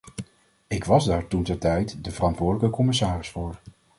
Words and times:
Ik 0.67 0.83
was 0.85 1.05
daar 1.05 1.27
toentertijd 1.27 2.03
de 2.03 2.11
verantwoordelijke 2.11 2.75
commissaris 2.75 3.29
voor. 3.29 3.59